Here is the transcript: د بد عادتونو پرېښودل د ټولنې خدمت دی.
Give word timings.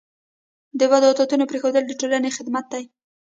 د 0.79 0.81
بد 0.91 1.03
عادتونو 1.07 1.49
پرېښودل 1.51 1.83
د 1.87 1.91
ټولنې 2.01 2.29
خدمت 2.37 2.65
دی. 2.73 2.83